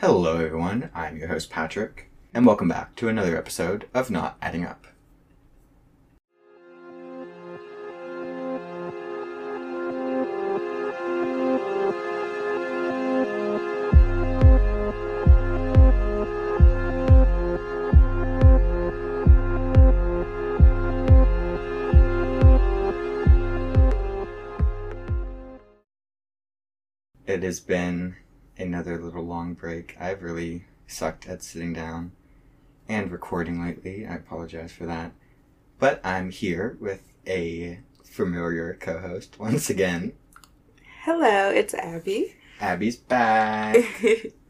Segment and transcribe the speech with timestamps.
[0.00, 0.90] Hello, everyone.
[0.94, 4.86] I'm your host, Patrick, and welcome back to another episode of Not Adding Up.
[27.26, 28.16] It has been
[28.58, 29.96] another little long break.
[30.00, 32.12] I've really sucked at sitting down
[32.88, 34.06] and recording lately.
[34.06, 35.12] I apologize for that.
[35.78, 40.12] But I'm here with a familiar co host once again.
[41.02, 42.34] Hello, it's Abby.
[42.60, 43.76] Abby's back.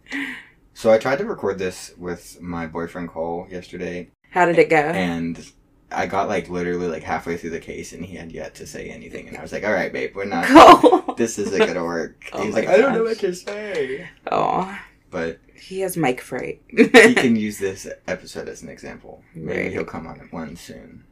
[0.74, 4.76] so I tried to record this with my boyfriend Cole yesterday, How did it go?
[4.76, 5.50] and
[5.92, 8.88] I got like literally like halfway through the case, and he had yet to say
[8.90, 9.28] anything.
[9.28, 10.46] And I was like, "All right, babe, we're not.
[10.80, 11.14] Cool.
[11.14, 13.16] This isn't gonna work." Oh He's like, "I don't know gosh.
[13.16, 14.78] what to say," Oh,
[15.10, 16.60] but he has mic fright.
[16.68, 19.22] he can use this episode as an example.
[19.34, 19.72] Maybe Right.
[19.72, 21.04] he'll come on one soon.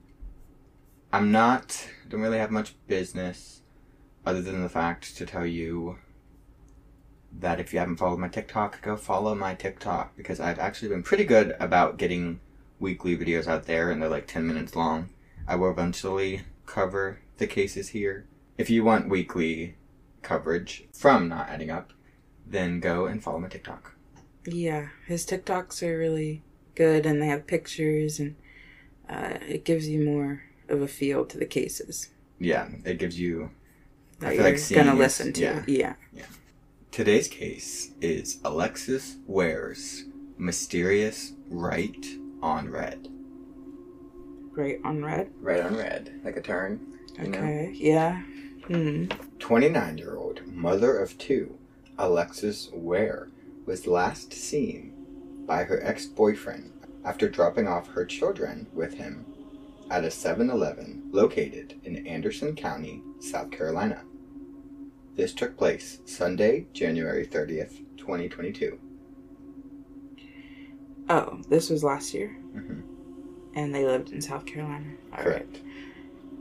[1.13, 3.63] I'm not, don't really have much business
[4.27, 5.99] other than the fact to tell you
[7.39, 11.03] that if you haven't followed my TikTok, go follow my TikTok because I've actually been
[11.05, 12.41] pretty good about getting
[12.81, 15.11] weekly videos out there and they're like 10 minutes long.
[15.47, 18.27] I will eventually cover the cases here.
[18.59, 19.77] If you want weekly
[20.23, 21.93] coverage from Not Adding Up,
[22.47, 23.95] then go and follow my TikTok.
[24.47, 26.43] yeah, his TikToks are really
[26.75, 28.37] good, and they have pictures, and
[29.09, 32.09] uh, it gives you more of a feel to the cases
[32.39, 33.51] Yeah, it gives you
[34.21, 35.65] I feel you're like seeing gonna listen to.
[35.67, 35.95] yeah.
[36.13, 36.25] Yeah.
[36.91, 40.05] Today's case is Alexis Ware's
[40.39, 42.07] mysterious right
[42.45, 43.09] on red.
[44.53, 45.33] Right on red.
[45.41, 46.99] Right on red, like a turn.
[47.19, 47.39] You know?
[47.39, 47.73] Okay.
[47.75, 48.23] Yeah.
[48.67, 49.07] Hmm.
[49.39, 51.59] 29 year old mother of two,
[51.99, 53.31] Alexis Ware,
[53.67, 54.93] was last seen
[55.47, 56.73] by her ex boyfriend
[57.05, 59.25] after dropping off her children with him
[59.91, 64.03] at a 7 Eleven located in Anderson County, South Carolina.
[65.17, 68.79] This took place Sunday, January 30th, 2022.
[71.09, 72.83] Oh, this was last year, Mhm.
[73.55, 74.87] and they lived in South Carolina.
[75.13, 75.25] All right.
[75.25, 75.61] Correct.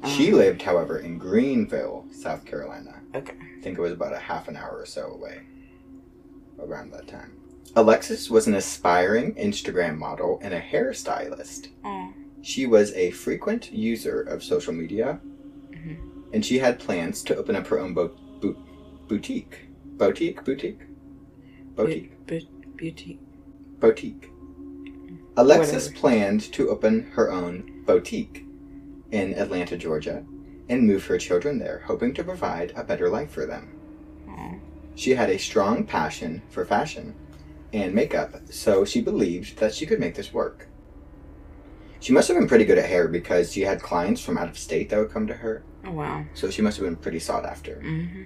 [0.06, 3.02] She Um, lived, however, in Greenville, South Carolina.
[3.16, 3.36] Okay.
[3.58, 5.40] I think it was about a half an hour or so away
[6.60, 7.32] around that time.
[7.76, 11.70] Alexis was an aspiring Instagram model and a hairstylist.
[11.84, 12.14] Oh.
[12.42, 15.20] She was a frequent user of social media,
[15.72, 15.98] Mhm.
[16.34, 18.58] and she had plans to open up her own bo- bo-
[19.08, 19.68] boutique.
[19.98, 20.44] Boutique?
[20.44, 20.82] Boutique?
[21.76, 22.12] Boutique.
[22.76, 23.20] Beauty.
[23.80, 24.30] Boutique.
[25.36, 26.00] Alexis Whatever.
[26.00, 28.46] planned to open her own boutique
[29.12, 30.24] in Atlanta, Georgia,
[30.70, 33.76] and move her children there, hoping to provide a better life for them.
[34.30, 34.56] Oh.
[34.96, 37.16] She had a strong passion for fashion
[37.74, 40.68] and makeup, so she believed that she could make this work.
[42.00, 44.58] She must have been pretty good at hair because she had clients from out of
[44.58, 46.26] state that would come to her, Oh wow.
[46.36, 47.80] so she must have been pretty sought after.
[47.82, 48.24] hmm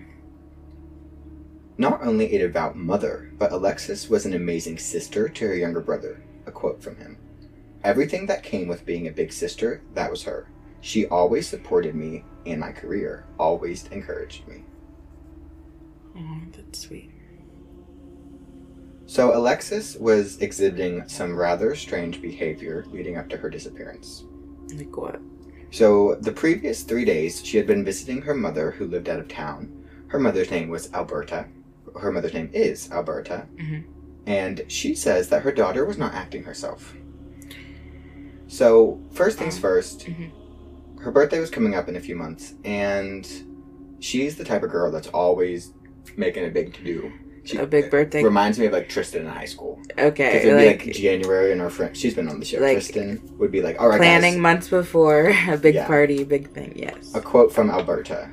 [1.77, 6.21] Not only a devout mother, but Alexis was an amazing sister to her younger brother.
[6.47, 7.17] A quote from him
[7.83, 10.47] Everything that came with being a big sister, that was her.
[10.81, 14.63] She always supported me and my career, always encouraged me.
[16.17, 17.11] Oh, that's sweet.
[19.05, 24.25] So Alexis was exhibiting some rather strange behavior leading up to her disappearance.
[24.73, 25.21] Like what?
[25.71, 29.27] So the previous three days, she had been visiting her mother who lived out of
[29.27, 29.71] town.
[30.07, 31.45] Her mother's name was Alberta.
[31.99, 33.45] Her mother's name is Alberta.
[33.55, 33.83] Mhm.
[34.27, 36.93] And she says that her daughter was not acting herself.
[38.47, 40.31] So, first things Um, first, mhm.
[41.01, 43.27] her birthday was coming up in a few months, and
[43.99, 45.73] she's the type of girl that's always
[46.15, 47.11] making a big to do.
[47.43, 48.21] She A big birthday.
[48.23, 49.79] reminds me of like Tristan in high school.
[49.97, 52.59] Okay, it'd be like, like, January, and our friend, she's been on the show.
[52.59, 55.87] like, Tristan would be like, "All right, planning guys, months before a big Yeah.
[55.87, 56.73] party, big thing.
[56.75, 57.13] Yes.
[57.15, 58.29] a quote from Alberta.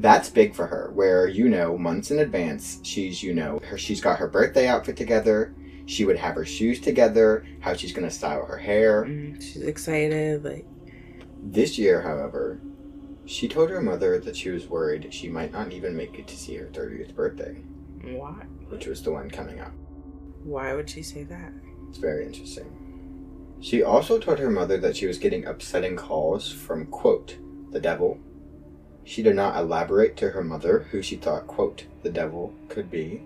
[0.00, 4.00] That's big for her, where you know months in advance she's you know her she's
[4.00, 5.54] got her birthday outfit together.
[5.84, 9.04] She would have her shoes together, how she's gonna style her hair.
[9.04, 10.42] Mm, she's excited.
[10.42, 10.64] Like,
[11.42, 12.60] This year, however,
[13.26, 16.36] she told her mother that she was worried she might not even make it to
[16.36, 17.56] see her 30th birthday,
[18.02, 18.44] why?
[18.68, 19.72] which was the one coming up.
[20.44, 21.52] Why would she say that?
[21.90, 22.76] It's very interesting.
[23.60, 27.36] She also told her mother that she was getting upsetting calls from, quote,
[27.70, 28.18] the devil.
[29.04, 33.22] She did not elaborate to her mother who she thought, quote, the devil could be.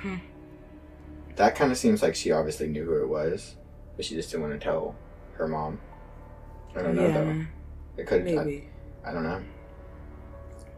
[0.00, 0.16] Hmm.
[1.36, 3.56] That kind of seems like she obviously knew who it was,
[3.96, 4.94] but she just didn't want to tell
[5.34, 5.80] her mom.
[6.76, 7.46] I don't know though.
[7.96, 8.22] It could.
[8.22, 8.68] I, maybe.
[9.04, 9.42] I don't know.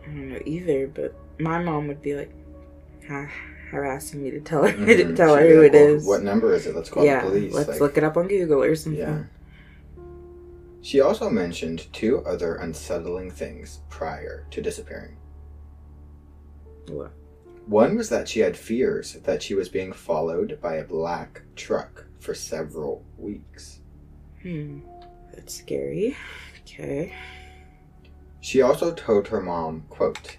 [0.02, 2.32] I don't know either, but my mom would be like,
[3.08, 3.26] "How,
[3.70, 4.86] harassing me to tell her Mhm.
[5.08, 6.06] to tell She'd her who like, it "Well, is.
[6.06, 6.74] What number is it?
[6.76, 7.52] Let's call yeah, the police.
[7.52, 9.00] let's Like, look it up on Google or something.
[9.00, 9.22] Yeah.
[10.84, 15.16] She also mentioned two other unsettling things prior to disappearing.
[16.88, 17.10] What?
[17.64, 22.04] One was that she had fears that she was being followed by a black truck
[22.20, 23.80] for several weeks.
[24.42, 24.80] Hmm.
[25.32, 26.18] That's scary.
[26.60, 27.14] Okay.
[28.42, 30.36] She also told her mom, quote,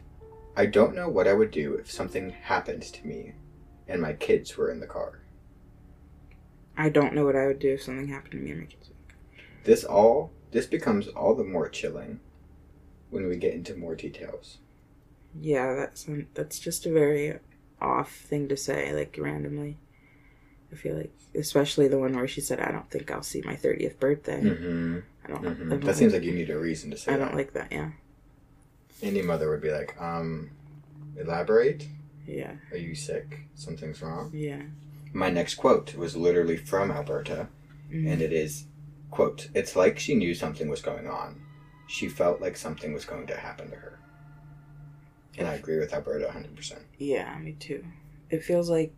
[0.56, 3.33] I don't know what I would do if something happened to me
[3.88, 5.24] and my kids were in the car.
[6.77, 8.92] I don't know what I would do if something happened to me and my kids.
[9.65, 12.21] This all this becomes all the more chilling
[13.09, 14.59] when we get into more details.
[15.39, 17.39] Yeah, that's that's just a very
[17.81, 19.77] off thing to say, like randomly.
[20.71, 23.56] I feel like, especially the one where she said, "I don't think I'll see my
[23.56, 25.00] thirtieth birthday." Mm-hmm.
[25.25, 25.45] I don't.
[25.45, 27.25] I hmm don't That seems like you need a reason to say I that.
[27.25, 27.71] don't like that.
[27.71, 27.91] Yeah.
[29.01, 30.51] Any mother would be like, um,
[31.18, 31.88] elaborate?
[32.25, 32.53] Yeah.
[32.71, 33.41] Are you sick?
[33.56, 34.31] Something's wrong?
[34.33, 34.61] Yeah.
[35.13, 37.47] My next quote was literally from Alberta,
[37.91, 38.11] Mhm.
[38.11, 38.65] and it is,
[39.15, 41.41] quote, It's like she knew something was going on.
[41.88, 44.00] She felt like something was going to happen to her.
[45.38, 46.79] And I agree with Alberta 100%.
[46.97, 47.83] Yeah, me too.
[48.29, 48.94] It feels like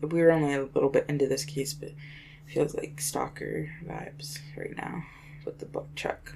[0.00, 1.96] we were only a little bit into this case, but it
[2.46, 5.02] feels like stalker vibes right now
[5.44, 6.34] with the book Chuck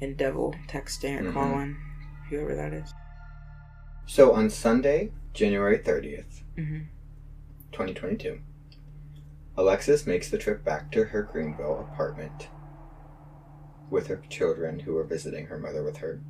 [0.00, 1.32] and Devil texting or Mhm.
[1.34, 1.76] calling,
[2.28, 2.92] whoever that is.
[4.06, 6.86] So on Sunday, January 30th, Mhm.
[7.72, 8.40] 2022,
[9.58, 12.48] Alexis makes the trip back to her Greenville apartment
[13.90, 16.20] with her children who were visiting her mother with her.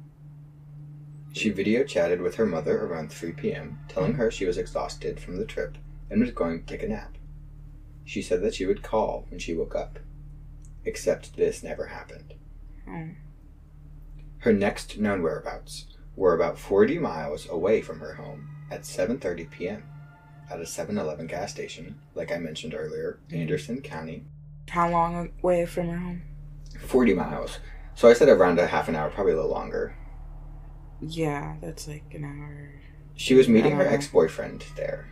[1.35, 5.37] She video chatted with her mother around 3 p.m., telling her she was exhausted from
[5.37, 5.77] the trip
[6.09, 7.19] and was going to take a nap.
[8.07, 9.99] She said that she would call when she woke up.
[10.87, 12.33] Except this never happened.
[12.89, 13.11] Oh.
[14.39, 15.85] Her next known whereabouts
[16.17, 19.85] were about 40 miles away from her home at 7:30 p.m.
[20.51, 24.25] at a 7-Eleven gas station, like I mentioned earlier, Anderson County.
[24.71, 26.23] How long away from your home?
[26.81, 27.59] 40 miles.
[27.95, 29.95] So I said around a half an hour, probably a little longer.
[31.01, 32.71] Yeah, that's like an hour.
[33.15, 33.91] She was meeting her Uh.
[33.91, 35.09] ex-boyfriend there.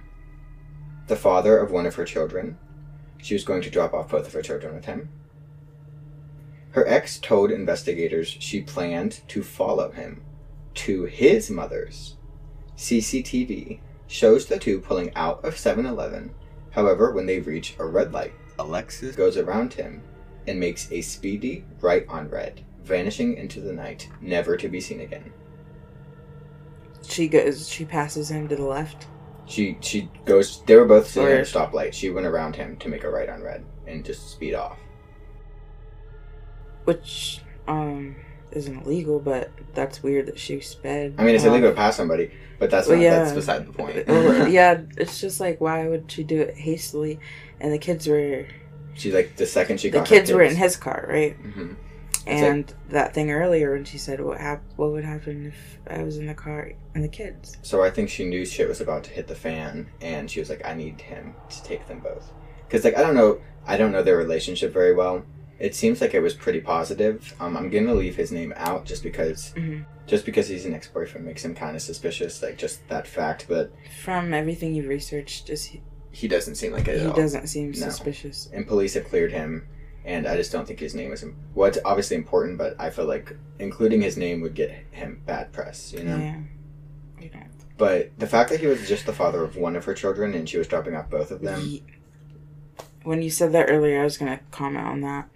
[1.08, 2.58] The father of one of her children.
[3.18, 5.08] She was going to drop off both of her children with him.
[6.70, 10.22] Her ex told investigators she planned to follow him
[10.74, 12.16] to his mother's.
[12.76, 16.34] CCTV shows the two pulling out of 7-Eleven.
[16.70, 20.02] However, when they reach a red light, Alexis goes around him
[20.46, 25.00] and makes a speedy right on red, vanishing into the night, never to be seen
[25.00, 25.32] again.
[27.02, 27.68] She goes.
[27.68, 29.06] She passes him to the left.
[29.46, 30.62] She she goes.
[30.64, 31.92] They were both sitting at a stoplight.
[31.92, 34.78] She went around him to make a right on red and just speed off.
[36.84, 38.16] which um
[38.56, 41.14] isn't illegal, but that's weird that she sped.
[41.18, 41.50] I mean, it's off.
[41.50, 43.18] illegal to pass somebody, but that's Well, not, yeah.
[43.20, 44.06] that's beside the point.
[44.08, 47.20] Well, yeah, it's just like why would she do it hastily?
[47.60, 48.46] And the kids were
[48.94, 51.36] She's like the second she got the got kids her were in his car, right?
[51.36, 51.74] hmm
[52.26, 56.16] And that thing earlier when she said what hap- what would happen if I was
[56.18, 57.56] in the car and the kids.
[57.62, 60.48] So I think she knew shit was about to hit the fan, and she was
[60.50, 62.32] like, "I need him to take them both."
[62.66, 65.24] Because like I don't know, I don't know their relationship very well.
[65.58, 67.34] It seems like it was pretty positive.
[67.40, 70.86] Um, I'm gonna leave his name out just because hmm just because he's an ex
[70.86, 72.40] boyfriend makes him kind of suspicious.
[72.40, 73.72] Like just that fact, but
[74.04, 75.82] From everything you've researched, is he,
[76.12, 77.74] he doesn't seem like it he doesn't seem No.
[77.74, 78.48] suspicious.
[78.52, 79.66] and police have cleared him
[80.04, 81.24] and i just don't think his name is
[81.56, 85.52] well it's obviously important but i feel like including his name would get him bad
[85.52, 86.40] press you know Yeah.
[87.20, 87.30] You
[87.76, 90.48] but the fact that he was just the father of one of her children and
[90.48, 91.82] she was dropping off both of them Ye-
[93.02, 95.28] When you said that earlier, I was gonna comment on that.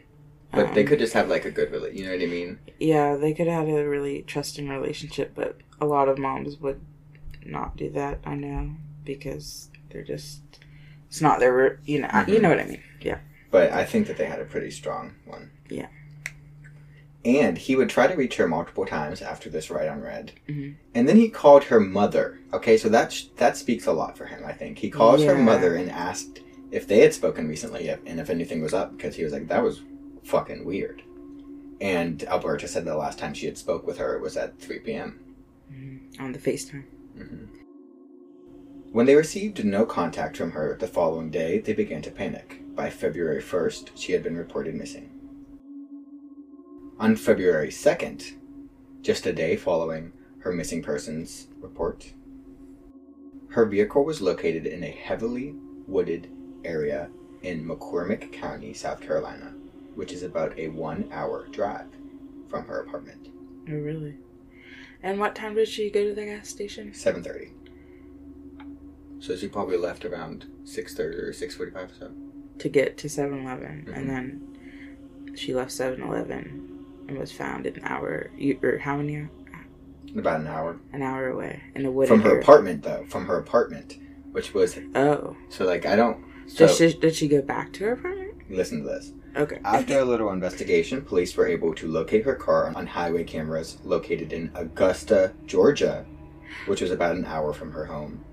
[0.53, 2.59] But they Um, could just have like a good rela- you know what i mean
[2.79, 6.81] Yeah, they could have had a really trusting relationship, but a lot of moms would
[7.47, 8.19] not do that.
[8.25, 8.73] I know
[9.05, 10.41] because they're just
[11.09, 12.43] it's not their you know you Mhm.
[12.43, 12.83] know what I mean.
[13.01, 13.19] Yeah.
[13.51, 15.89] but i think that they had a pretty strong one Yeah.
[17.25, 20.77] and he would try to reach her multiple times after this right on red Mhm.
[20.95, 24.27] and then he called her mother okay so that sh- that speaks a lot for
[24.27, 26.41] him i think he calls her mother and asked
[26.71, 29.63] if they had spoken recently and if anything was up because he was like that
[29.65, 29.83] was
[30.25, 31.03] fucking weird
[31.81, 35.21] and alberta said the last time she had spoke with her was at 3 p.m
[35.73, 36.21] Mhm.
[36.21, 36.85] On the FaceTime.
[37.17, 37.49] Mhm.
[38.93, 42.91] when they received no contact from her the following day they began to panic by
[42.91, 45.11] february 1st she had been reported missing
[46.99, 48.33] on february 2nd
[49.03, 52.13] just a day following her missing persons report
[53.51, 55.55] her vehicle was located in a heavily
[55.87, 56.29] wooded
[56.65, 57.09] area
[57.43, 59.55] in mccormick county south carolina
[60.01, 61.85] which is about a one hour drive
[62.49, 63.29] from her apartment
[63.69, 64.17] Oh really?
[65.03, 66.93] And what time did she go to the gas station?
[66.93, 67.51] 7.30
[69.19, 72.11] So she probably left around six thirty or six forty five or so.
[72.59, 73.85] to get to 7 Eleven.
[73.87, 73.97] Mhm.
[73.97, 79.29] And then she left 7 Eleven and was found an hour, you- or how many?
[80.17, 80.79] About an hour.
[80.95, 83.05] An hour away in a wooded From her apartment though.
[83.09, 83.99] From her apartment.
[84.33, 85.37] Which was Oh.
[85.51, 88.33] so like I don't so Did she, did she go back to her apartment?
[88.49, 89.13] listen to this.
[89.37, 89.61] Okay.
[89.65, 94.33] After a little investigation, police were able to locate her car on highway cameras located
[94.33, 96.05] in Augusta, Georgia,
[96.67, 98.25] which was about an hour from her home.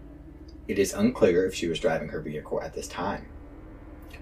[0.68, 3.28] It is unclear if she was driving her vehicle at this time.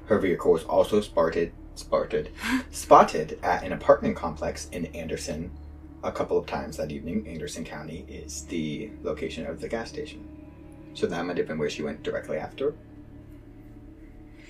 [0.05, 2.29] Her vehicle was also spotted, spotted,
[2.72, 5.51] spotted at an apartment complex in Anderson
[6.03, 7.27] a couple of times that evening.
[7.27, 10.27] Anderson County is the location of the gas station.
[10.94, 12.75] So that might have been where she went directly after.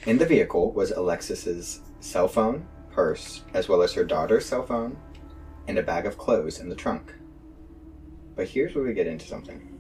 [0.05, 4.95] In the vehicle was Alexis's cell phone, purse, as well as her daughter's cell phone,
[5.67, 7.13] and a bag of clothes in the trunk.
[8.35, 9.71] But here's where we get into something.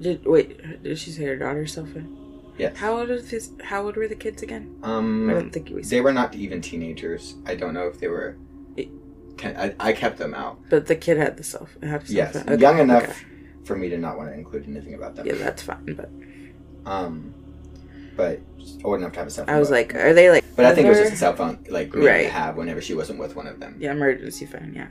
[0.00, 0.82] Did wait?
[0.82, 2.20] Did she say her daughter's cell phone?
[2.58, 2.76] Yes.
[2.76, 3.50] How old is this?
[3.62, 4.76] How old were the kids again?
[4.82, 7.36] Um, I don't think we they were not even teenagers.
[7.46, 8.36] I don't know if they were.
[8.76, 8.90] It-
[9.36, 10.60] Ten, I, I kept them out.
[10.70, 11.68] But the kid had the cell.
[11.82, 12.42] Had a cell Yes, phone.
[12.50, 13.14] Okay, young enough okay.
[13.64, 15.26] for me to not want to include anything about them.
[15.26, 15.94] Yeah, that's fine.
[15.96, 16.08] But
[16.88, 17.34] Um,
[18.16, 18.40] but
[18.84, 19.54] old enough to have a cell phone.
[19.54, 20.44] I was like, are they like?
[20.56, 22.24] but I think it was just a cell phone, like Right.
[22.24, 23.76] to have whenever she wasn't with one of them.
[23.78, 24.72] Yeah, emergency phone.
[24.74, 24.88] Yeah.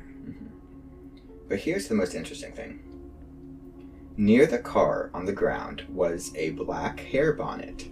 [1.49, 2.79] But here's the most interesting thing.
[4.17, 7.89] Near the car on the ground was a black hair bonnet,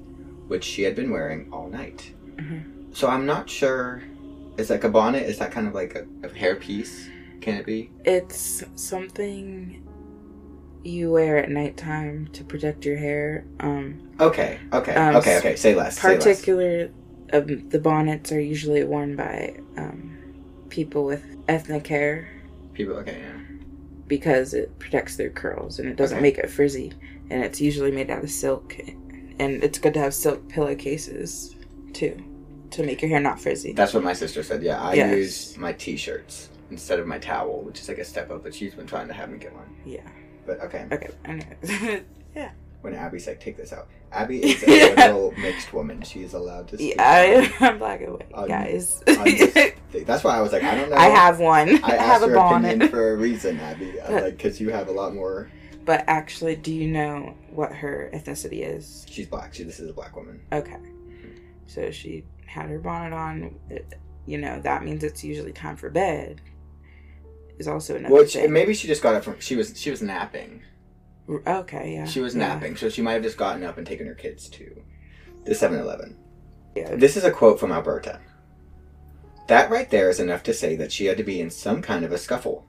[0.48, 2.14] which she had been wearing all night.
[2.36, 2.96] Mhm.
[2.96, 4.04] So I'm not sure.
[4.58, 5.24] Is like a bonnet?
[5.24, 7.08] Is that kind of like a, a hair piece?
[7.40, 7.90] Can it be?
[8.06, 9.82] It's something
[10.84, 13.46] you wear at nighttime to protect your hair.
[13.60, 15.56] Um, Okay, okay, Um, okay, okay.
[15.56, 16.00] Say less.
[16.00, 16.24] Say less.
[16.24, 16.90] particular,
[17.34, 20.18] um, the bonnets are usually worn by um,
[20.70, 22.30] people with ethnic hair
[22.74, 22.96] People.
[22.98, 23.40] Okay, yeah.
[24.08, 26.22] because it protects their curls and it doesn't Okay.
[26.24, 26.94] make it frizzy.
[27.30, 28.76] And it's usually made out of silk,
[29.40, 31.56] and it's good to have silk pillowcases
[31.94, 32.22] too
[32.72, 33.74] to make your hair not frizzy.
[33.74, 34.62] That's what my sister said.
[34.64, 35.16] Yeah, I Yes.
[35.18, 38.44] use my t-shirts instead of my towel, which is like a step up.
[38.44, 39.66] But she's been trying to have me get one.
[39.86, 40.02] yeah.
[40.46, 40.88] But okay.
[40.92, 41.10] Okay.
[41.26, 42.02] Anyways.
[42.82, 43.88] When Abby's like, take this out.
[44.12, 46.02] Abby is a little mixed woman.
[46.02, 46.78] She is allowed to.
[46.78, 46.96] Speak.
[46.96, 49.04] yeah, I, I'm black and white, On- guys.
[49.08, 50.04] on.
[50.04, 50.96] That's why I was like, I don't know.
[50.96, 51.84] I have one.
[51.84, 52.90] I I, have a bonnet.
[52.90, 53.94] for a reason, Abby.
[54.10, 55.52] Like because you have a lot more.
[55.86, 59.06] But actually, do you know what her ethnicity is?
[59.08, 59.54] She's black.
[59.54, 59.64] She.
[59.64, 60.42] This is a black woman.
[60.52, 60.78] Okay.
[61.68, 63.60] So she had her bonnet on.
[64.26, 66.42] You know, that means it's usually time for bed.
[67.62, 68.52] Is also another Which thing.
[68.52, 69.40] maybe she just got it from.
[69.40, 70.64] She was she was napping.
[71.30, 72.06] Okay, yeah.
[72.06, 72.48] She was yeah.
[72.48, 74.82] napping, so she might have just gotten up and taken her kids to
[75.46, 76.18] the 7-Eleven.
[76.76, 76.96] Yeah.
[76.96, 78.20] This is a quote from Alberta.
[79.48, 82.04] That right there is enough to say that she had to be in some kind
[82.04, 82.66] of a scuffle.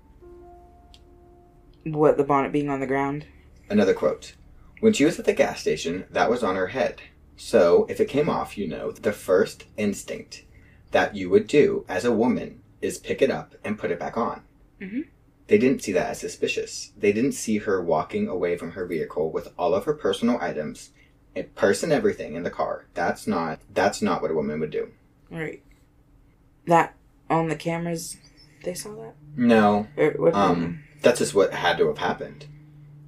[1.84, 3.24] What, the bonnet being on the ground?
[3.70, 4.34] Another quote.
[4.80, 7.00] When she was at the gas station, that was on her head.
[7.36, 10.44] So, if it came off, you know, the first instinct
[10.90, 14.18] that you would do as a woman is pick it up and put it back
[14.18, 14.42] on.
[14.82, 15.06] Mhm.
[15.48, 16.92] They didn't see that as suspicious.
[16.98, 20.90] They didn't see her walking away from her vehicle with all of her personal items,
[21.36, 22.86] a purse and everything in the car.
[22.94, 24.88] That's not that's not what a woman would do.
[25.30, 25.62] Right.
[26.66, 26.94] That,
[27.28, 28.16] on the cameras,
[28.64, 29.14] they saw that?
[29.36, 30.34] No, Or?
[30.34, 32.46] Um, that's just what had to have happened.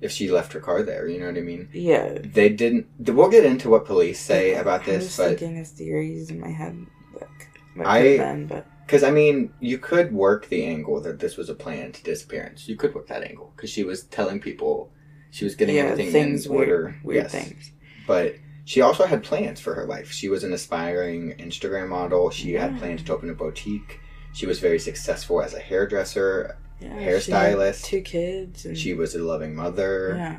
[0.01, 1.69] If she left her car there, you know what I mean?
[1.73, 2.19] yeah.
[2.21, 2.89] They didn't.
[2.99, 6.41] We'll get into what police say about I this, was but thinking of theories in
[6.41, 6.87] my head.
[7.15, 11.49] Like, I- been, but because I mean, you could work the angle that this was
[11.49, 12.69] a planned disappearance.
[12.69, 14.91] You could work that angle because she was telling people
[15.31, 16.97] she was getting yeah, everything things in weird, order.
[17.03, 17.33] weird Yes.
[17.33, 17.73] things.
[18.07, 20.11] But she also had plans for her life.
[20.11, 22.31] She was an aspiring Instagram model.
[22.31, 24.01] She had plans to open a boutique.
[24.33, 26.57] She was very successful as a hairdresser.
[26.81, 27.87] Yeah, Hairstylist.
[27.89, 28.65] she had two kids.
[28.65, 30.15] And, She was a loving mother.
[30.17, 30.39] yeah.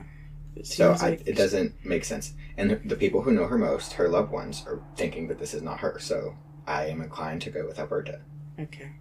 [0.56, 2.34] It So I, like it doesn't make sense.
[2.58, 5.62] And the people who know her most, her loved ones, are thinking that this is
[5.62, 5.98] not her.
[6.00, 6.36] So
[6.68, 8.22] I am inclined to go with Alberta.
[8.60, 8.92] Okay.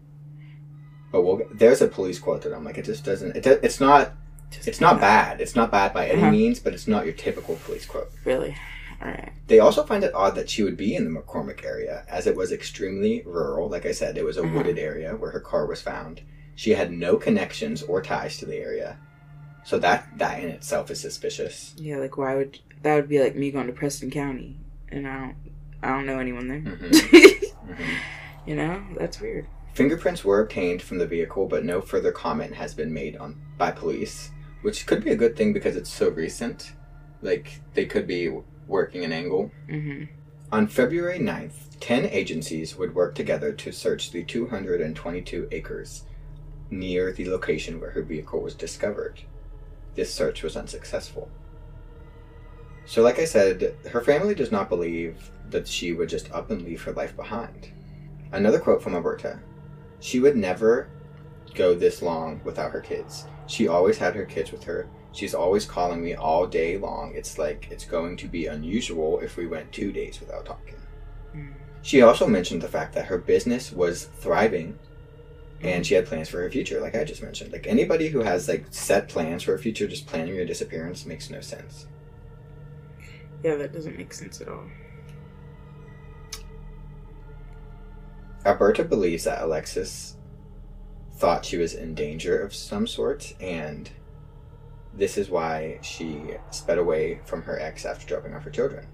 [1.12, 3.36] But we'll, there's a police quote that I'm like, it just doesn't.
[3.36, 4.12] It, it's not.
[4.50, 5.40] Just It's not bad.
[5.40, 6.30] It's not bad by any Uh-huh.
[6.30, 8.10] means, but it's not your typical police quote.
[8.24, 8.56] Really.
[9.02, 9.32] All right.
[9.48, 12.36] They also find it odd that she would be in the McCormick area, as it
[12.36, 13.68] was extremely rural.
[13.68, 14.54] Like I said, it was a Mhm.
[14.54, 16.22] wooded area where her car was found.
[16.56, 18.96] She had no connections or ties to the area,
[19.64, 21.74] so that that in itself is suspicious.
[21.76, 24.56] Yeah, like why would that would be like me going to Preston County
[24.88, 25.36] and I don't
[25.82, 26.60] I don't know anyone there.
[26.60, 26.90] Mhm.
[27.64, 27.96] Mhm.
[28.46, 29.46] You know, that's weird.
[29.74, 33.70] Fingerprints were obtained from the vehicle, but no further comment has been made on by
[33.70, 34.30] police,
[34.62, 36.72] which could be a good thing because it's so recent.
[37.22, 38.30] Like they could be
[38.66, 39.50] working an angle.
[39.68, 40.04] hmm
[40.52, 46.04] On February 9th, 10 agencies would work together to search the 222 acres
[46.70, 49.20] near the location where her vehicle was discovered.
[49.94, 51.28] This search was unsuccessful.
[52.86, 56.62] So, like I said, her family does not believe that she would just up and
[56.62, 57.70] leave her life behind.
[58.34, 59.38] Another quote from Alberta
[60.00, 60.88] She would never
[61.54, 63.26] go this long without her kids.
[63.46, 64.88] She always had her kids with her.
[65.12, 67.12] She's always calling me all day long.
[67.14, 70.74] It's like it's going to be unusual if we went two days without talking.
[71.34, 71.52] Mm.
[71.82, 74.80] She also mentioned the fact that her business was thriving
[75.62, 77.52] and she had plans for her future, like I just mentioned.
[77.52, 81.30] Like anybody who has like set plans for her future, just planning your disappearance makes
[81.30, 81.86] no sense.
[83.44, 84.64] Yeah, that doesn't make sense at all.
[88.44, 90.16] Alberta believes that Alexis
[91.16, 93.90] thought she was in danger of some sort, and
[94.92, 98.86] this is why she sped away from her ex after dropping off her children.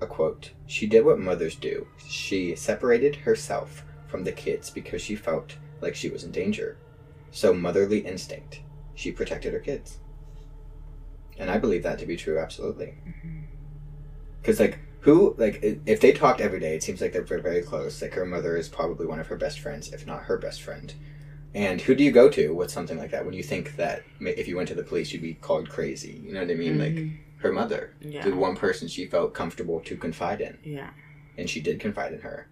[0.00, 1.86] A quote She did what mothers do.
[2.06, 6.76] She separated herself from the kids because she felt like she was in danger.
[7.30, 8.60] So, motherly instinct.
[8.94, 9.98] She protected her kids.
[11.38, 12.98] And I believe that to be true, absolutely.
[13.06, 13.42] Mm-hmm.
[14.40, 17.62] Because, like, who, like, if they talked every day, it seems like they're very, very
[17.62, 18.02] close.
[18.02, 20.92] Like, her mother is probably one of her best friends, if not her best friend.
[21.54, 24.46] And who do you go to with something like that when you think that if
[24.46, 26.20] you went to the police, you'd be called crazy?
[26.24, 26.78] You know what I mean?
[26.78, 27.16] Like, Mhm.
[27.38, 30.58] her mother, yeah, the one person she felt comfortable to confide in.
[30.62, 30.90] yeah,
[31.38, 32.48] And she did confide in her.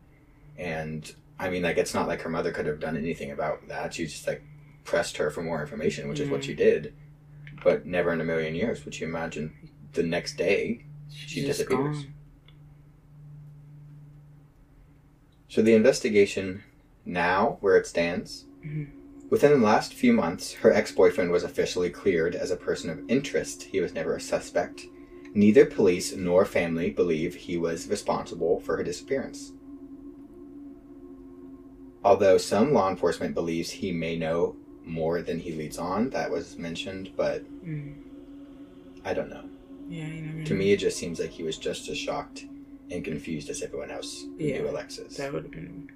[0.56, 3.94] And, I mean, like, it's not like her mother could have done anything about that.
[3.94, 4.42] She just, like,
[4.84, 6.44] pressed her for more information, which is what Mm.
[6.44, 6.94] she did.
[7.62, 9.52] But never in a million years would you imagine
[9.92, 12.04] the next day She disappears.
[12.04, 12.14] gone.
[15.48, 16.62] So the investigation
[17.04, 18.88] now, where it stands, Mhm.
[19.30, 23.62] within the last few months, her ex-boyfriend was officially cleared as a person of interest.
[23.64, 24.86] He was never a suspect.
[25.34, 29.52] Neither police nor family believe he was responsible for her disappearance.
[32.04, 36.56] Although some law enforcement believes he may know more than he leads on, that was
[36.58, 37.94] mentioned, but Mm.
[39.04, 39.44] I don't know.
[39.90, 40.08] Yeah,
[40.44, 40.58] To know.
[40.58, 42.46] me, it just seems like he was just as shocked
[42.90, 45.16] and confused as everyone else Yeah, knew Alexis.
[45.16, 45.90] that would have been.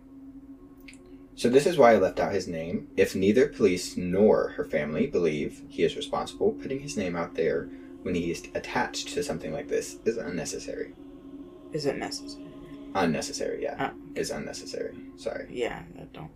[1.34, 2.88] So this is why I left out his name.
[2.96, 7.70] If neither police nor her family believe he is responsible, putting his name out there
[8.02, 10.92] when he is attached to something like this is unnecessary.
[11.72, 12.46] Is it necessary?
[12.94, 13.90] Unnecessary, yeah.
[13.92, 13.98] Oh.
[14.14, 14.94] Is unnecessary.
[15.16, 15.46] Sorry.
[15.50, 16.30] Yeah, that don't.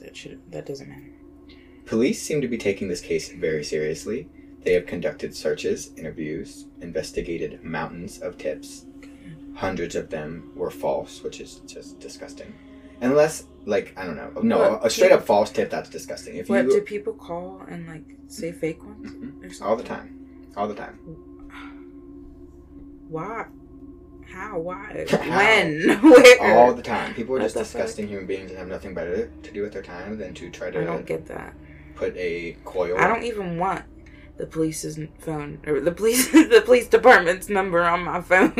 [0.00, 0.40] That should.
[0.52, 1.10] That doesn't matter.
[1.86, 4.28] Police seem to be taking this case very seriously.
[4.62, 8.84] They have conducted searches, interviews, investigated mountains of tips.
[9.54, 12.54] Hundreds of them were false, which is just disgusting.
[13.02, 14.30] Unless, like, I don't know.
[14.42, 14.86] No, What?
[14.86, 16.36] a straight up false tip, that's disgusting.
[16.36, 19.60] If What you do people call and like say fake ones Mhm.
[19.62, 20.16] or all the time.
[20.56, 20.98] All the time.
[23.08, 23.46] Why?
[24.30, 24.58] How?
[24.58, 25.04] Why?
[25.10, 25.18] How?
[25.38, 25.88] When?
[26.02, 26.58] Where?
[26.58, 27.14] all the time.
[27.14, 27.72] People are just the fuck?
[27.82, 30.70] disgusting human beings and have nothing better to do with their time than to try
[30.70, 30.80] to.
[30.80, 31.54] I don't get that.
[31.96, 32.96] put a coil.
[32.98, 33.84] I don't even want
[34.36, 38.54] the police's phone or the police the police department's number on my phone.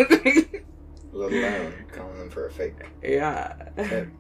[1.13, 2.75] Let alone calling them for a fake.
[3.03, 3.55] yeah.
[3.77, 4.09] tip.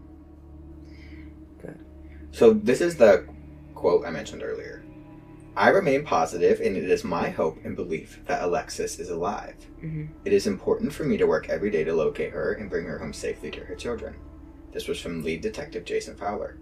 [2.32, 3.26] So this is the
[3.74, 4.84] quote I mentioned earlier.
[5.56, 9.56] I remain positive, and it is my hope and belief that Alexis is alive.
[9.82, 10.10] Mhm.
[10.24, 12.98] It is important for me to work every day to locate her and bring her
[13.00, 14.14] home safely to her children.
[14.72, 16.56] This was from lead detective Jason Fowler.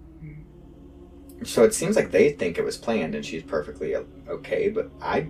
[1.45, 5.29] So it seems like they think it was planned and she's perfectly okay, but I,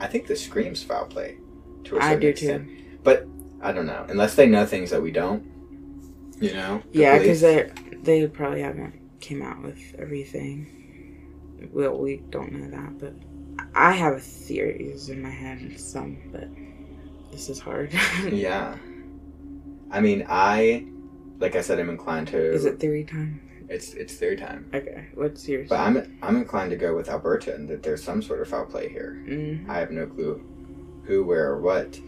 [0.00, 1.36] I think this screams foul play.
[1.84, 2.68] To a I certain do extent.
[3.02, 3.26] But
[3.62, 5.42] I don't know, unless they know things that we don't.
[6.40, 6.82] You know.
[6.92, 7.70] Yeah, because they
[8.02, 11.68] they probably haven't came out with everything.
[11.72, 13.12] Well, we don't know that, but
[13.74, 15.78] I have theories in my head.
[15.78, 16.48] Some, but
[17.30, 17.92] this is hard.
[18.32, 18.76] Yeah.
[19.92, 20.86] I mean, I,
[21.40, 22.38] like I said, I'm inclined to.
[22.52, 23.40] Is it theory time?
[23.68, 25.68] It's it's their time, Okay, what's yours?
[25.68, 28.66] but I'm I'm inclined to go with Alberta and that there's some sort of foul
[28.66, 29.22] play here.
[29.28, 30.42] Mm, I have no clue
[31.04, 32.00] who, where, or what.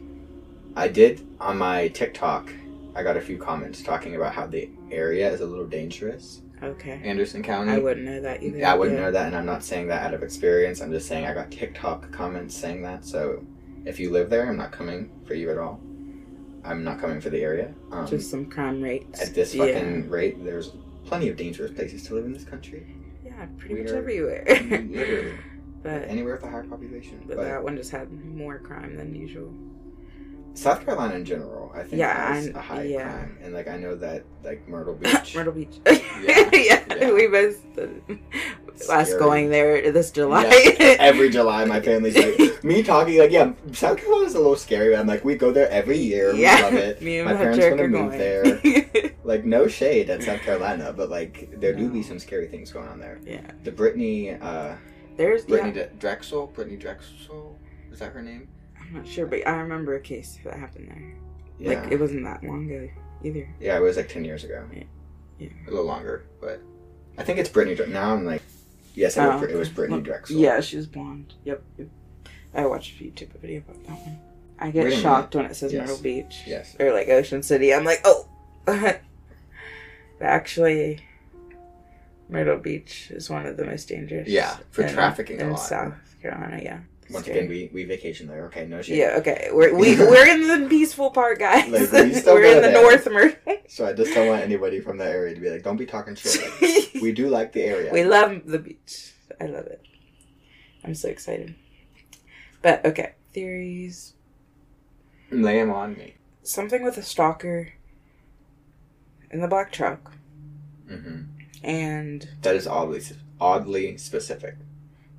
[0.76, 2.52] I did on my TikTok.
[2.94, 6.42] I got a few comments talking about how the area is a little dangerous.
[6.62, 7.72] okay, Anderson County.
[7.72, 8.58] I wouldn't know that either.
[8.58, 9.06] Yeah, I wouldn't yeah.
[9.06, 10.80] know that, and I'm not saying that out of experience.
[10.80, 13.04] I'm just saying I got TikTok comments saying that.
[13.04, 13.44] So
[13.84, 15.80] if you live there, I'm not coming for you at all.
[16.64, 17.74] I'm not coming for the area.
[17.90, 19.20] Um, Just some crime rates.
[19.20, 19.66] at this Yeah.
[19.66, 20.70] fucking rate, there's
[21.04, 22.86] plenty of dangerous places to live in this country.
[23.24, 24.44] Yeah, pretty we much everywhere.
[24.46, 25.32] Literally,
[25.82, 27.20] but anywhere with a high population.
[27.26, 29.52] but But that one just had more crime than usual.
[30.54, 33.02] South Carolina in general, I think, Yeah, has I- a high yeah.
[33.10, 35.34] crime, and like I know that like Myrtle Beach.
[35.34, 35.80] Myrtle Beach.
[35.86, 35.98] Yeah,
[36.52, 37.10] yeah, yeah.
[37.12, 37.90] we missed the,
[38.90, 40.44] us going there this July.
[40.78, 44.92] Yeah, every July, my family's like me talking like, yeah, South Carolina's a little scary.
[44.94, 46.32] But I'm like, we go there every year.
[46.34, 47.00] We yeah, love it.
[47.00, 49.12] me and My my, parents wanna are move going there.
[49.24, 52.88] Like, no shade at South Carolina, but like, there do be some scary things going
[52.88, 53.20] on there.
[53.24, 54.74] yeah, The Brittanee, uh,
[55.16, 57.56] there's Brittanee yeah, D- Drexel, Brittanee Drexel,
[57.92, 58.48] is that her name?
[58.92, 61.14] I'm not sure, but I remember a case that happened there.
[61.58, 61.80] Yeah.
[61.80, 62.88] Like it wasn't that long ago
[63.24, 63.48] either.
[63.60, 64.64] yeah, it was like 10 years ago.
[64.74, 64.82] Yeah.
[65.38, 65.48] Yeah.
[65.66, 66.60] A little longer, but
[67.18, 67.76] I think it's Brittanee.
[67.76, 68.42] Dre- Now I'm like,
[68.94, 70.36] yes, it, Oh, was, it was Brittanee Look, Drexel.
[70.36, 71.34] Yeah, she was blonde.
[71.44, 71.62] Yep.
[71.78, 71.88] yep.
[72.54, 74.18] I watched a YouTube video about that one.
[74.58, 75.88] I get Wait shocked when it says Yes.
[75.88, 76.76] Myrtle Beach Yes.
[76.78, 77.72] or like Ocean City.
[77.72, 78.28] I'm like, oh.
[78.64, 79.00] but
[80.20, 81.00] actually,
[82.28, 84.28] Myrtle Beach is one of the most dangerous.
[84.28, 85.56] Yeah, for in- trafficking a in lot.
[85.56, 86.60] South Carolina.
[86.62, 86.80] Yeah.
[87.12, 87.38] Once Scary.
[87.40, 88.46] again, we, we vacation there.
[88.46, 88.96] Okay, no shit.
[88.96, 89.48] Yeah, okay.
[89.52, 91.68] We're we, we're in the peaceful part, guys.
[91.70, 92.72] Like, we we're in the.
[92.72, 93.56] North Myrtle.
[93.68, 96.14] So I just don't want anybody from that area to be like, don't be talking
[96.14, 96.40] shit.
[96.60, 97.92] Like, we do like the area.
[97.92, 99.12] we love the beach.
[99.40, 99.82] I love it.
[100.84, 101.54] I'm so excited.
[102.60, 104.14] But okay, theories.
[105.30, 106.14] Lay 'em on me.
[106.42, 107.72] Something with a stalker
[109.30, 110.12] in the black truck,
[110.90, 111.22] Mm-hmm.
[111.64, 113.00] and That is oddly
[113.40, 114.56] oddly specific.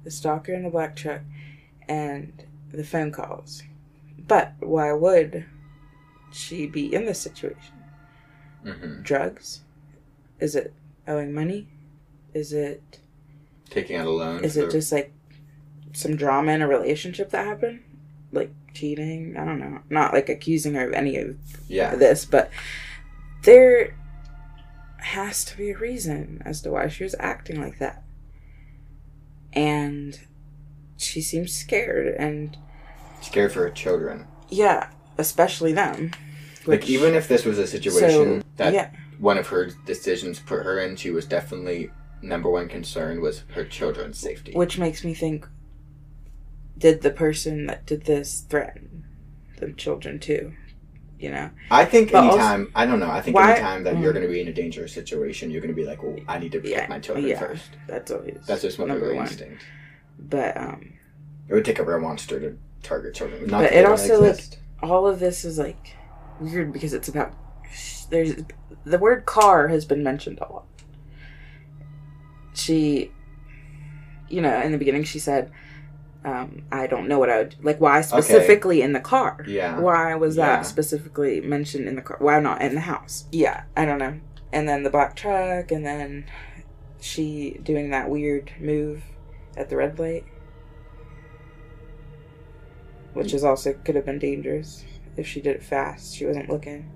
[0.03, 1.21] the stalker in the black truck,
[1.87, 3.63] and the phone calls.
[4.17, 5.45] But why would
[6.31, 7.73] she be in this situation?
[8.63, 9.61] hmm Drugs?
[10.39, 10.73] Is it
[11.07, 11.67] owing money?
[12.33, 12.99] Is it
[13.69, 14.43] Taking out a loan.
[14.43, 15.11] Is it just like
[15.93, 17.81] some drama in a relationship that happened?
[18.31, 19.35] Like cheating?
[19.37, 19.79] I don't know.
[19.89, 21.95] Not like accusing her of any of yeah?
[21.95, 22.51] this, but
[23.43, 23.95] there
[24.97, 28.03] has to be a reason as to why she was acting like that.
[29.51, 30.19] And
[31.03, 32.57] she seems scared and
[33.21, 34.25] Scared for her children.
[34.49, 36.11] yeah, especially them.
[36.65, 38.89] Like even if this was a situation so, that yeah,
[39.19, 43.65] one of her decisions put her in, she was definitely number one concern was her
[43.65, 44.53] children's safety.
[44.53, 45.47] which makes me think
[46.77, 49.05] did the person that did this threaten
[49.59, 50.53] the children too?
[51.19, 51.49] You know?
[51.71, 53.09] I think But also- anytime I don't know.
[53.09, 54.15] I think Why- anytime that you're Mm.
[54.15, 56.51] going to be in a dangerous situation, you're going to be like, "Well, I need
[56.53, 57.39] to protect Yeah, my children yeah.
[57.39, 57.69] first.
[57.87, 59.27] That's always That's just one of number one.
[59.27, 59.63] instinct.
[60.19, 60.93] But um
[61.47, 63.47] It would take a rare monster to target children.
[63.47, 64.41] Not But it also, like,
[64.81, 65.95] all of this is like
[66.39, 67.33] weird because it's about
[68.09, 68.33] there's
[68.85, 70.65] the word car has been mentioned a lot.
[72.53, 73.11] She
[74.29, 75.51] you know, in the beginning she said
[76.25, 79.43] um, I don't know what I would like why specifically in the car.
[79.47, 79.79] yeah.
[79.79, 80.57] Why was Yeah.
[80.57, 82.17] that specifically mentioned in the car?
[82.19, 83.25] Why not in the house?
[83.31, 84.19] Yeah, I don't know.
[84.51, 86.25] And then the black truck and then
[87.01, 89.03] she doing that weird move
[89.57, 90.25] at the red light.
[93.13, 94.83] Which is also could have been dangerous
[95.17, 96.15] if she did it fast.
[96.15, 96.89] She wasn't looking.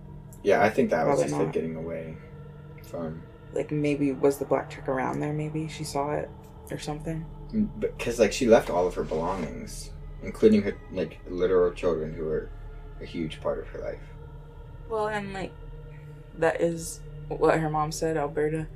[0.43, 1.53] Yeah, I think that was just like not.
[1.53, 2.17] getting away
[2.83, 3.21] from
[3.53, 5.33] Like maybe was the black truck around there?
[5.33, 6.29] Maybe she saw it
[6.71, 7.25] or something.
[7.79, 9.91] because like she left all of her belongings,
[10.23, 12.49] including her like literal children who were
[13.01, 14.01] a huge part of her life.
[14.89, 15.51] Well, and like
[16.39, 18.67] that is what her mom said, Alberta,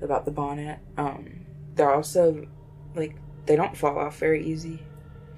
[0.00, 0.78] about the bonnet.
[0.96, 2.46] Um, they're also
[2.94, 4.82] like they don't fall off very easy.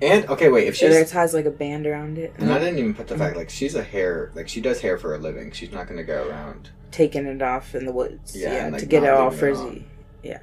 [0.01, 2.79] And okay, wait, if It she's has like a band around it, and I didn't
[2.79, 5.53] even put the fact like she's a hair like she does hair for a living.
[5.53, 6.71] She's not gonna go around.
[6.91, 8.37] taking it off in the woods.
[8.37, 9.87] Yeah, Yeah, and, like, to get it all leaving it frizzy.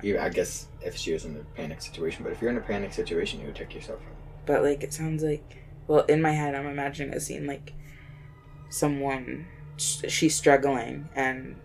[0.03, 2.61] Even, I guess if she was in a panic situation, but if you're in a
[2.61, 4.15] panic situation, you would take yourself out.
[4.45, 7.73] But like it sounds like, well, in my head, I'm imagining a scene like
[8.69, 11.55] someone she's struggling and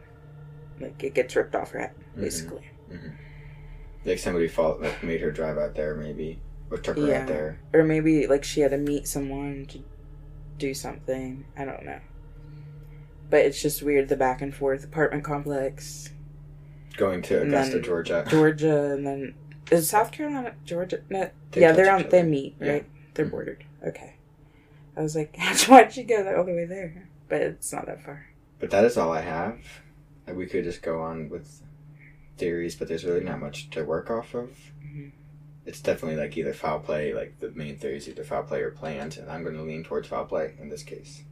[0.80, 2.20] like it gets ripped off her head, Mhm.
[2.20, 2.70] basically.
[4.04, 6.40] Like somebody fault like made her drive out there, maybe
[6.70, 7.22] or took her Yeah.
[7.22, 7.60] out there.
[7.72, 9.80] Or maybe like she had to meet someone to
[10.58, 11.44] do something.
[11.56, 12.00] I don't know.
[13.30, 16.10] But it's just weird the back and forth apartment complex,
[16.96, 18.24] Going to Augusta, Georgia.
[18.28, 19.34] Georgia, and then
[19.70, 21.00] is South Carolina Georgia?
[21.08, 22.00] No, They yeah, they're on.
[22.00, 22.08] other.
[22.10, 22.72] They meet, Yeah.
[22.72, 22.86] right?
[23.14, 23.30] They're Mhm.
[23.30, 23.64] bordered.
[23.86, 24.14] Okay.
[24.96, 25.36] I was like,
[25.66, 27.08] why'd she go all the way there?
[27.28, 28.26] But it's not that far.
[28.60, 29.58] But that is all I have.
[30.32, 31.62] We could just go on with
[32.36, 34.72] theories, but there's really not much to work off of.
[34.82, 35.12] Mhm.
[35.66, 38.70] It's definitely like either foul play, like the main theory is either foul play or
[38.70, 41.22] planned, and I'm going to lean towards foul play in this case.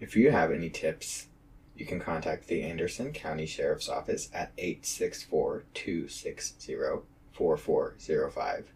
[0.00, 1.28] If you have any tips,
[1.76, 6.76] you can contact the Anderson County Sheriff's Office at 864 260
[7.32, 8.72] 4405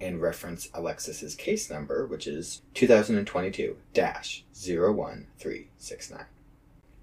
[0.00, 6.24] and reference Alexis's case number, which is 2022 01369.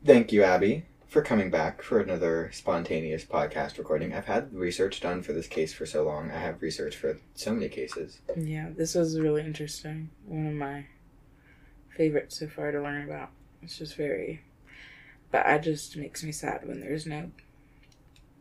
[0.04, 4.14] Thank you, Abby, for coming back for another spontaneous podcast recording.
[4.14, 6.30] I've had research done for this case for so long.
[6.32, 8.20] I have research for so many cases.
[8.36, 10.10] Yeah, this was really interesting.
[10.26, 10.86] One of my
[11.96, 13.30] favorites so far to learn about.
[13.62, 14.42] It's just very,
[15.32, 17.32] but it just makes me sad when there's no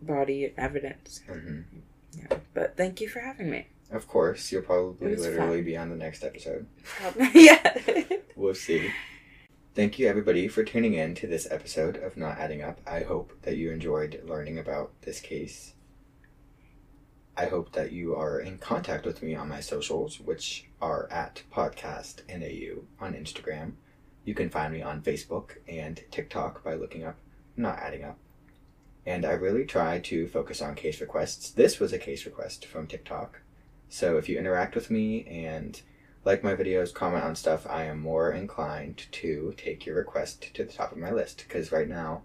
[0.02, 1.22] body evidence.
[1.26, 1.61] hmm
[2.12, 3.68] Yeah, but thank you for having me.
[3.92, 5.64] Of course, you'll probably literally fun.
[5.64, 6.66] be on the next episode.
[7.33, 7.72] yeah.
[8.35, 8.90] We'll see.
[9.76, 12.80] Thank you, everybody, for tuning in to this episode of Not Adding Up.
[12.86, 15.74] I hope that you enjoyed learning about this case.
[17.36, 21.42] I hope that you are in contact with me on my socials, which are at
[21.52, 23.72] podcast NAU on Instagram.
[24.24, 27.18] You can find me on Facebook and TikTok by looking up
[27.54, 28.16] Not Adding Up.
[29.04, 31.50] And I really try to focus on case requests.
[31.50, 33.42] This was a case request from TikTok.
[33.90, 35.78] So if you interact with me and
[36.26, 40.64] like my videos, comment on stuff, I am more inclined to take your request to
[40.64, 41.44] the top of my list.
[41.46, 42.22] Because right now,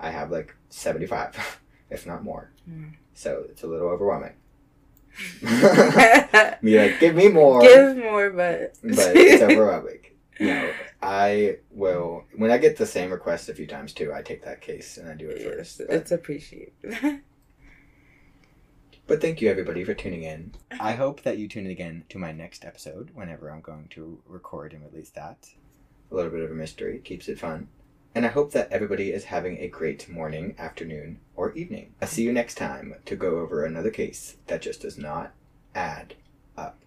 [0.00, 1.60] I have like 75,
[1.90, 2.50] if not more.
[2.68, 2.94] Mm.
[3.14, 4.32] So it's a little overwhelming.
[6.62, 7.60] Be like, give me more.
[7.60, 9.98] Give more, but but it's overwhelming.
[10.40, 12.24] No, I will.
[12.34, 15.10] When I get the same request a few times too, I take that case and
[15.10, 15.82] I do it yes, first.
[15.86, 17.20] But, it's appreciated.
[19.12, 20.52] But thank you everybody for tuning in.
[20.80, 24.22] I hope that you tune in again to my next episode whenever I'm going to
[24.26, 25.50] record and release that.
[26.10, 27.68] A little bit of a mystery keeps it fun.
[28.14, 31.92] And I hope that everybody is having a great morning, afternoon, or evening.
[32.00, 35.34] I'll see you next time to go over another case that just does not
[35.74, 36.14] add
[36.56, 36.78] up.